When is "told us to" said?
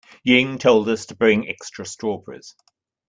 0.57-1.15